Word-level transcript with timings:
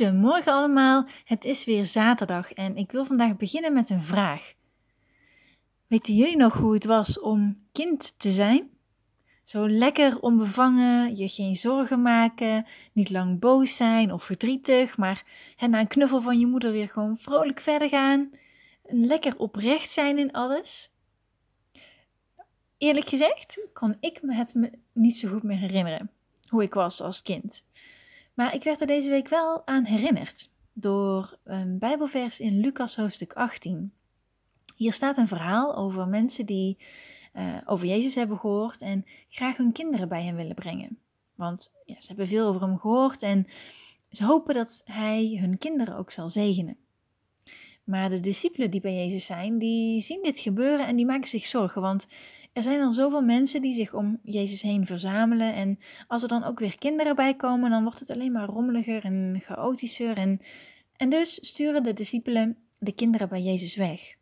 Goedemorgen 0.00 0.52
allemaal, 0.52 1.06
het 1.24 1.44
is 1.44 1.64
weer 1.64 1.86
zaterdag 1.86 2.52
en 2.52 2.76
ik 2.76 2.92
wil 2.92 3.04
vandaag 3.04 3.36
beginnen 3.36 3.72
met 3.72 3.90
een 3.90 4.02
vraag. 4.02 4.52
Weten 5.86 6.14
jullie 6.14 6.36
nog 6.36 6.54
hoe 6.54 6.74
het 6.74 6.84
was 6.84 7.20
om 7.20 7.66
kind 7.72 8.18
te 8.18 8.32
zijn? 8.32 8.70
Zo 9.44 9.68
lekker 9.68 10.20
onbevangen, 10.20 11.16
je 11.16 11.28
geen 11.28 11.56
zorgen 11.56 12.02
maken, 12.02 12.66
niet 12.92 13.10
lang 13.10 13.38
boos 13.38 13.76
zijn 13.76 14.12
of 14.12 14.24
verdrietig, 14.24 14.96
maar 14.96 15.24
na 15.68 15.80
een 15.80 15.86
knuffel 15.86 16.20
van 16.20 16.38
je 16.38 16.46
moeder 16.46 16.72
weer 16.72 16.88
gewoon 16.88 17.16
vrolijk 17.16 17.60
verder 17.60 17.88
gaan. 17.88 18.30
Lekker 18.82 19.38
oprecht 19.38 19.90
zijn 19.90 20.18
in 20.18 20.32
alles. 20.32 20.90
Eerlijk 22.78 23.06
gezegd 23.06 23.66
kon 23.72 23.96
ik 24.00 24.22
me 24.22 24.34
het 24.34 24.54
niet 24.92 25.18
zo 25.18 25.28
goed 25.28 25.42
meer 25.42 25.58
herinneren 25.58 26.10
hoe 26.48 26.62
ik 26.62 26.74
was 26.74 27.00
als 27.00 27.22
kind. 27.22 27.64
Maar 28.40 28.54
ik 28.54 28.62
werd 28.62 28.80
er 28.80 28.86
deze 28.86 29.10
week 29.10 29.28
wel 29.28 29.66
aan 29.66 29.84
herinnerd 29.84 30.50
door 30.72 31.38
een 31.44 31.78
Bijbelvers 31.78 32.40
in 32.40 32.60
Lucas 32.60 32.96
hoofdstuk 32.96 33.32
18. 33.32 33.92
Hier 34.76 34.92
staat 34.92 35.16
een 35.16 35.28
verhaal 35.28 35.76
over 35.76 36.08
mensen 36.08 36.46
die 36.46 36.78
uh, 37.36 37.56
over 37.64 37.86
Jezus 37.86 38.14
hebben 38.14 38.38
gehoord 38.38 38.80
en 38.80 39.04
graag 39.28 39.56
hun 39.56 39.72
kinderen 39.72 40.08
bij 40.08 40.24
hem 40.24 40.36
willen 40.36 40.54
brengen. 40.54 40.98
Want 41.34 41.72
ja, 41.84 41.94
ze 41.98 42.06
hebben 42.06 42.26
veel 42.26 42.48
over 42.48 42.60
hem 42.60 42.78
gehoord 42.78 43.22
en 43.22 43.46
ze 44.10 44.24
hopen 44.24 44.54
dat 44.54 44.82
hij 44.84 45.38
hun 45.40 45.58
kinderen 45.58 45.96
ook 45.96 46.10
zal 46.10 46.28
zegenen. 46.28 46.76
Maar 47.84 48.08
de 48.08 48.20
discipelen 48.20 48.70
die 48.70 48.80
bij 48.80 48.94
Jezus 48.94 49.26
zijn, 49.26 49.58
die 49.58 50.00
zien 50.00 50.22
dit 50.22 50.38
gebeuren 50.38 50.86
en 50.86 50.96
die 50.96 51.06
maken 51.06 51.28
zich 51.28 51.46
zorgen, 51.46 51.82
want 51.82 52.06
er 52.52 52.62
zijn 52.62 52.78
dan 52.78 52.92
zoveel 52.92 53.22
mensen 53.22 53.62
die 53.62 53.74
zich 53.74 53.94
om 53.94 54.18
Jezus 54.22 54.62
heen 54.62 54.86
verzamelen. 54.86 55.54
En 55.54 55.78
als 56.06 56.22
er 56.22 56.28
dan 56.28 56.44
ook 56.44 56.58
weer 56.58 56.78
kinderen 56.78 57.16
bij 57.16 57.34
komen, 57.34 57.70
dan 57.70 57.82
wordt 57.82 58.00
het 58.00 58.10
alleen 58.10 58.32
maar 58.32 58.48
rommeliger 58.48 59.04
en 59.04 59.40
chaotischer. 59.42 60.16
En, 60.16 60.40
en 60.96 61.10
dus 61.10 61.34
sturen 61.46 61.82
de 61.82 61.92
discipelen 61.92 62.56
de 62.78 62.92
kinderen 62.92 63.28
bij 63.28 63.42
Jezus 63.42 63.76
weg. 63.76 64.16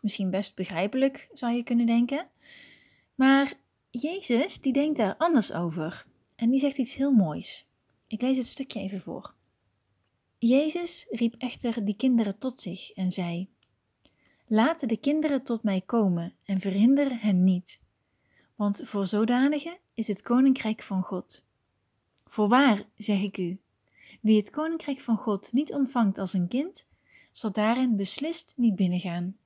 Misschien 0.00 0.30
best 0.30 0.54
begrijpelijk, 0.54 1.28
zou 1.32 1.52
je 1.52 1.62
kunnen 1.62 1.86
denken. 1.86 2.26
Maar 3.14 3.52
Jezus, 3.90 4.60
die 4.60 4.72
denkt 4.72 4.96
daar 4.96 5.16
anders 5.16 5.52
over. 5.52 6.06
En 6.36 6.50
die 6.50 6.60
zegt 6.60 6.76
iets 6.76 6.94
heel 6.94 7.12
moois. 7.12 7.66
Ik 8.06 8.22
lees 8.22 8.36
het 8.36 8.46
stukje 8.46 8.80
even 8.80 9.00
voor. 9.00 9.34
Jezus 10.38 11.06
riep 11.10 11.34
echter 11.38 11.84
die 11.84 11.96
kinderen 11.96 12.38
tot 12.38 12.60
zich 12.60 12.90
en 12.90 13.10
zei: 13.10 13.48
Laat 14.48 14.88
de 14.88 14.96
kinderen 14.96 15.42
tot 15.42 15.62
mij 15.62 15.80
komen 15.80 16.34
en 16.44 16.60
verhinder 16.60 17.20
hen 17.20 17.44
niet, 17.44 17.80
want 18.54 18.80
voor 18.84 19.06
zodanigen 19.06 19.78
is 19.94 20.06
het 20.06 20.22
koninkrijk 20.22 20.82
van 20.82 21.02
God. 21.02 21.44
Voorwaar, 22.24 22.84
zeg 22.96 23.22
ik 23.22 23.38
u, 23.38 23.58
wie 24.20 24.36
het 24.36 24.50
koninkrijk 24.50 25.00
van 25.00 25.16
God 25.16 25.52
niet 25.52 25.72
ontvangt 25.72 26.18
als 26.18 26.32
een 26.32 26.48
kind, 26.48 26.86
zal 27.30 27.52
daarin 27.52 27.96
beslist 27.96 28.52
niet 28.56 28.76
binnengaan. 28.76 29.36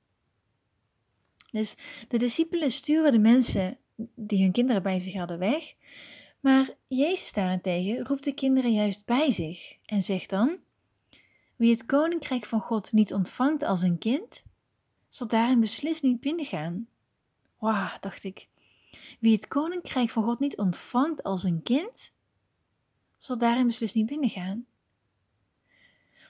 Dus 1.51 1.75
de 2.07 2.17
discipelen 2.17 2.71
sturen 2.71 3.11
de 3.11 3.19
mensen 3.19 3.77
die 4.15 4.41
hun 4.41 4.51
kinderen 4.51 4.83
bij 4.83 4.99
zich 4.99 5.13
hadden 5.13 5.39
weg, 5.39 5.73
maar 6.39 6.69
Jezus 6.87 7.33
daarentegen 7.33 8.05
roept 8.05 8.23
de 8.23 8.33
kinderen 8.33 8.73
juist 8.73 9.05
bij 9.05 9.31
zich 9.31 9.77
en 9.85 10.01
zegt 10.01 10.29
dan: 10.29 10.57
Wie 11.55 11.71
het 11.71 11.85
koninkrijk 11.85 12.45
van 12.45 12.61
God 12.61 12.91
niet 12.91 13.13
ontvangt 13.13 13.63
als 13.63 13.81
een 13.81 13.97
kind, 13.97 14.43
zal 15.13 15.27
daarin 15.27 15.59
beslist 15.59 16.03
niet 16.03 16.19
binnengaan. 16.19 16.87
Wauw, 17.59 17.97
dacht 17.99 18.23
ik. 18.23 18.47
Wie 19.19 19.33
het 19.33 19.47
koninkrijk 19.47 20.09
van 20.09 20.23
God 20.23 20.39
niet 20.39 20.57
ontvangt 20.57 21.23
als 21.23 21.43
een 21.43 21.63
kind, 21.63 22.13
zal 23.17 23.37
daarin 23.37 23.67
beslist 23.67 23.95
niet 23.95 24.05
binnengaan. 24.05 24.65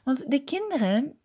Want 0.04 0.32
de 0.32 0.44
kinderen 0.44 1.20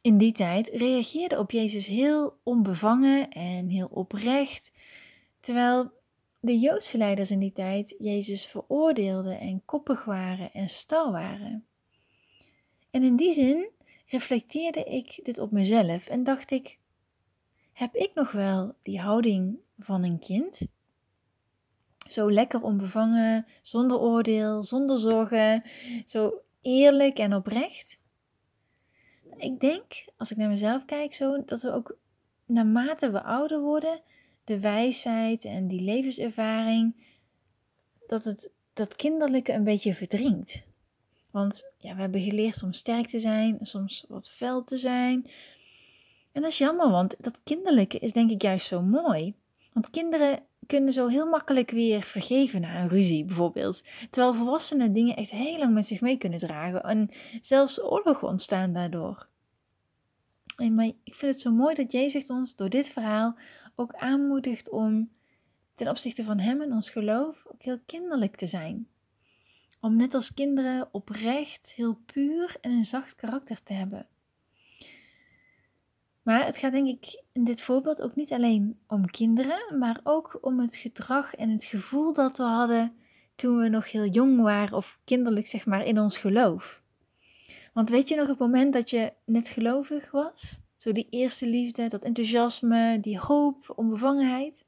in 0.00 0.18
die 0.18 0.32
tijd 0.32 0.68
reageerden 0.68 1.38
op 1.38 1.50
Jezus 1.50 1.86
heel 1.86 2.38
onbevangen 2.42 3.30
en 3.30 3.68
heel 3.68 3.88
oprecht, 3.90 4.72
terwijl 5.40 5.92
de 6.40 6.58
Joodse 6.58 6.98
leiders 6.98 7.30
in 7.30 7.38
die 7.38 7.52
tijd 7.52 7.94
Jezus 7.98 8.46
veroordeelden 8.46 9.40
en 9.40 9.64
koppig 9.64 10.04
waren 10.04 10.52
en 10.52 10.68
stal 10.68 11.12
waren. 11.12 11.66
En 12.90 13.02
in 13.02 13.16
die 13.16 13.32
zin 13.32 13.70
reflecteerde 14.06 14.84
ik 14.84 15.20
dit 15.22 15.38
op 15.38 15.50
mezelf 15.50 16.08
en 16.08 16.24
dacht 16.24 16.50
ik: 16.50 16.78
heb 17.72 17.94
ik 17.94 18.10
nog 18.14 18.32
wel 18.32 18.74
die 18.82 19.00
houding 19.00 19.58
van 19.78 20.02
een 20.02 20.18
kind? 20.18 20.66
Zo 22.08 22.32
lekker 22.32 22.62
onbevangen, 22.62 23.46
zonder 23.62 23.98
oordeel, 23.98 24.62
zonder 24.62 24.98
zorgen, 24.98 25.62
zo 26.06 26.40
eerlijk 26.60 27.18
en 27.18 27.34
oprecht? 27.34 27.98
Ik 29.36 29.60
denk, 29.60 30.04
als 30.16 30.30
ik 30.30 30.36
naar 30.36 30.48
mezelf 30.48 30.84
kijk, 30.84 31.14
zo 31.14 31.44
dat 31.44 31.62
we 31.62 31.72
ook 31.72 31.96
naarmate 32.46 33.10
we 33.10 33.22
ouder 33.22 33.60
worden, 33.60 34.00
de 34.44 34.60
wijsheid 34.60 35.44
en 35.44 35.68
die 35.68 35.80
levenservaring, 35.80 37.06
dat 38.06 38.24
het 38.24 38.50
dat 38.72 38.96
kinderlijke 38.96 39.52
een 39.52 39.64
beetje 39.64 39.94
verdringt. 39.94 40.66
Want 41.30 41.72
ja, 41.78 41.94
we 41.94 42.00
hebben 42.00 42.20
geleerd 42.20 42.62
om 42.62 42.72
sterk 42.72 43.06
te 43.06 43.20
zijn, 43.20 43.58
soms 43.60 44.04
wat 44.08 44.28
fel 44.28 44.64
te 44.64 44.76
zijn, 44.76 45.26
en 46.32 46.42
dat 46.42 46.50
is 46.50 46.58
jammer, 46.58 46.90
want 46.90 47.14
dat 47.18 47.40
kinderlijke 47.44 47.98
is 47.98 48.12
denk 48.12 48.30
ik 48.30 48.42
juist 48.42 48.66
zo 48.66 48.82
mooi. 48.82 49.34
Want 49.72 49.90
kinderen 49.90 50.42
kunnen 50.66 50.92
zo 50.92 51.06
heel 51.06 51.26
makkelijk 51.26 51.70
weer 51.70 52.02
vergeven 52.02 52.60
na 52.60 52.80
een 52.80 52.88
ruzie 52.88 53.24
bijvoorbeeld. 53.24 53.82
Terwijl 54.10 54.34
volwassenen 54.34 54.92
dingen 54.92 55.16
echt 55.16 55.30
heel 55.30 55.58
lang 55.58 55.74
met 55.74 55.86
zich 55.86 56.00
mee 56.00 56.16
kunnen 56.16 56.38
dragen. 56.38 56.82
En 56.82 57.10
zelfs 57.40 57.82
oorlogen 57.82 58.28
ontstaan 58.28 58.72
daardoor. 58.72 59.28
En 60.56 60.74
maar 60.74 60.84
ik 60.84 61.14
vind 61.14 61.32
het 61.32 61.40
zo 61.40 61.52
mooi 61.52 61.74
dat 61.74 61.92
Jezus 61.92 62.26
ons 62.26 62.56
door 62.56 62.68
dit 62.68 62.88
verhaal 62.88 63.36
ook 63.74 63.94
aanmoedigt 63.94 64.70
om 64.70 65.10
ten 65.74 65.88
opzichte 65.88 66.24
van 66.24 66.38
Hem 66.38 66.60
en 66.60 66.72
ons 66.72 66.90
geloof 66.90 67.44
ook 67.46 67.62
heel 67.62 67.78
kinderlijk 67.86 68.36
te 68.36 68.46
zijn. 68.46 68.88
Om 69.80 69.96
net 69.96 70.14
als 70.14 70.34
kinderen 70.34 70.88
oprecht, 70.92 71.72
heel 71.76 71.94
puur 72.06 72.56
en 72.60 72.70
een 72.70 72.84
zacht 72.84 73.14
karakter 73.14 73.62
te 73.62 73.72
hebben. 73.72 74.06
Maar 76.22 76.46
het 76.46 76.56
gaat 76.56 76.72
denk 76.72 76.86
ik 76.86 77.22
in 77.32 77.44
dit 77.44 77.62
voorbeeld 77.62 78.02
ook 78.02 78.16
niet 78.16 78.32
alleen 78.32 78.78
om 78.86 79.10
kinderen, 79.10 79.78
maar 79.78 80.00
ook 80.02 80.38
om 80.40 80.60
het 80.60 80.76
gedrag 80.76 81.34
en 81.34 81.50
het 81.50 81.64
gevoel 81.64 82.12
dat 82.12 82.36
we 82.36 82.42
hadden 82.42 82.96
toen 83.34 83.56
we 83.56 83.68
nog 83.68 83.90
heel 83.90 84.06
jong 84.06 84.40
waren 84.40 84.76
of 84.76 85.00
kinderlijk 85.04 85.46
zeg 85.46 85.66
maar 85.66 85.84
in 85.84 85.98
ons 85.98 86.18
geloof. 86.18 86.82
Want 87.72 87.90
weet 87.90 88.08
je 88.08 88.16
nog 88.16 88.28
het 88.28 88.38
moment 88.38 88.72
dat 88.72 88.90
je 88.90 89.12
net 89.24 89.48
gelovig 89.48 90.10
was? 90.10 90.60
Zo 90.76 90.92
die 90.92 91.06
eerste 91.10 91.46
liefde, 91.46 91.86
dat 91.86 92.04
enthousiasme, 92.04 92.98
die 93.00 93.18
hoop, 93.18 93.72
onbevangenheid. 93.76 94.64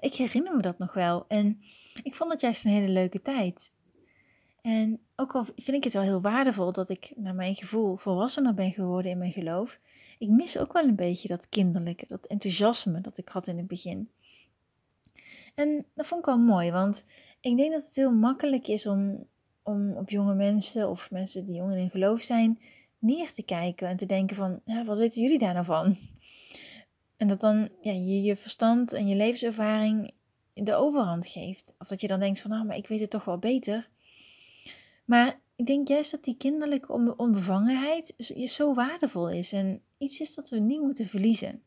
Ik 0.00 0.14
herinner 0.14 0.56
me 0.56 0.62
dat 0.62 0.78
nog 0.78 0.94
wel 0.94 1.24
en 1.28 1.60
ik 2.02 2.14
vond 2.14 2.32
het 2.32 2.40
juist 2.40 2.64
een 2.64 2.70
hele 2.70 2.92
leuke 2.92 3.22
tijd. 3.22 3.72
En 4.66 5.00
ook 5.16 5.34
al 5.34 5.44
vind 5.44 5.76
ik 5.76 5.84
het 5.84 5.92
wel 5.92 6.02
heel 6.02 6.20
waardevol 6.20 6.72
dat 6.72 6.88
ik 6.88 7.12
naar 7.16 7.34
mijn 7.34 7.54
gevoel 7.54 7.96
volwassener 7.96 8.54
ben 8.54 8.72
geworden 8.72 9.10
in 9.10 9.18
mijn 9.18 9.32
geloof, 9.32 9.80
ik 10.18 10.28
mis 10.28 10.58
ook 10.58 10.72
wel 10.72 10.84
een 10.84 10.96
beetje 10.96 11.28
dat 11.28 11.48
kinderlijke, 11.48 12.04
dat 12.08 12.26
enthousiasme 12.26 13.00
dat 13.00 13.18
ik 13.18 13.28
had 13.28 13.46
in 13.46 13.56
het 13.56 13.66
begin. 13.66 14.10
En 15.54 15.84
dat 15.94 16.06
vond 16.06 16.20
ik 16.20 16.26
wel 16.26 16.38
mooi, 16.38 16.70
want 16.70 17.04
ik 17.40 17.56
denk 17.56 17.72
dat 17.72 17.82
het 17.82 17.94
heel 17.94 18.12
makkelijk 18.12 18.68
is 18.68 18.86
om, 18.86 19.26
om 19.62 19.92
op 19.92 20.10
jonge 20.10 20.34
mensen 20.34 20.88
of 20.90 21.10
mensen 21.10 21.46
die 21.46 21.54
jong 21.54 21.74
in 21.74 21.90
geloof 21.90 22.20
zijn 22.20 22.60
neer 22.98 23.32
te 23.32 23.42
kijken 23.42 23.88
en 23.88 23.96
te 23.96 24.06
denken 24.06 24.36
van, 24.36 24.60
wat 24.86 24.98
weten 24.98 25.22
jullie 25.22 25.38
daar 25.38 25.54
nou 25.54 25.64
van? 25.64 25.96
En 27.16 27.28
dat 27.28 27.40
dan 27.40 27.68
ja, 27.80 27.92
je 27.92 28.22
je 28.22 28.36
verstand 28.36 28.92
en 28.92 29.08
je 29.08 29.14
levenservaring 29.14 30.12
de 30.54 30.74
overhand 30.74 31.26
geeft. 31.26 31.74
Of 31.78 31.88
dat 31.88 32.00
je 32.00 32.06
dan 32.06 32.20
denkt 32.20 32.40
van, 32.40 32.50
nou, 32.50 32.66
maar 32.66 32.76
ik 32.76 32.88
weet 32.88 33.00
het 33.00 33.10
toch 33.10 33.24
wel 33.24 33.38
beter. 33.38 33.88
Maar 35.06 35.40
ik 35.56 35.66
denk 35.66 35.88
juist 35.88 36.10
dat 36.10 36.24
die 36.24 36.36
kinderlijke 36.36 36.92
onbevangenheid 37.16 38.14
zo 38.46 38.74
waardevol 38.74 39.30
is 39.30 39.52
en 39.52 39.82
iets 39.98 40.20
is 40.20 40.34
dat 40.34 40.48
we 40.48 40.58
niet 40.58 40.80
moeten 40.80 41.06
verliezen. 41.06 41.62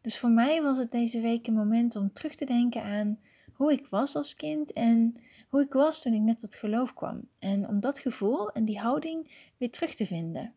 Dus 0.00 0.18
voor 0.18 0.30
mij 0.30 0.62
was 0.62 0.78
het 0.78 0.92
deze 0.92 1.20
week 1.20 1.46
een 1.46 1.54
moment 1.54 1.96
om 1.96 2.12
terug 2.12 2.34
te 2.34 2.44
denken 2.44 2.82
aan 2.82 3.18
hoe 3.52 3.72
ik 3.72 3.86
was 3.86 4.14
als 4.14 4.34
kind 4.34 4.72
en 4.72 5.16
hoe 5.48 5.60
ik 5.60 5.72
was 5.72 6.02
toen 6.02 6.12
ik 6.12 6.20
net 6.20 6.38
tot 6.38 6.54
geloof 6.54 6.94
kwam. 6.94 7.28
En 7.38 7.68
om 7.68 7.80
dat 7.80 7.98
gevoel 7.98 8.50
en 8.50 8.64
die 8.64 8.78
houding 8.78 9.50
weer 9.56 9.70
terug 9.70 9.94
te 9.94 10.06
vinden. 10.06 10.54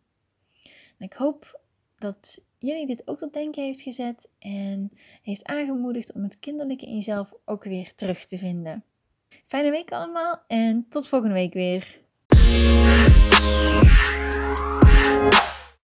En 0.98 1.06
ik 1.06 1.14
hoop 1.14 1.62
dat 1.98 2.46
jullie 2.58 2.88
dit 2.88 3.08
ook 3.08 3.18
tot 3.18 3.34
denken 3.34 3.64
heeft 3.64 3.82
gezet 3.82 4.30
en 4.40 4.92
heeft 5.22 5.46
aangemoedigd 5.46 6.14
om 6.14 6.24
het 6.24 6.40
kinderlijke 6.40 6.86
in 6.86 6.94
jezelf 6.94 7.34
ook 7.46 7.64
weer 7.64 7.96
terug 7.96 8.26
te 8.26 8.38
vinden. 8.38 8.84
Fijne 9.46 9.72
week 9.72 9.92
allemaal 9.92 10.44
en 10.48 10.86
tot 10.90 11.08
volgende 11.08 11.34
week 11.34 11.54
weer. 11.54 12.02